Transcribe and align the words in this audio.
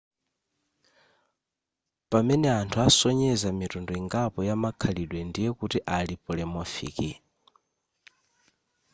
pamene 2.09 2.47
anthu 2.59 2.77
asonyeza 2.87 3.47
mitundu 3.59 3.91
ingapo 4.01 4.39
ya 4.47 4.55
makhalidwe 4.63 5.19
ndiye 5.29 5.49
kuti 5.59 5.77
ali 5.97 6.15
polymorphic 6.23 6.97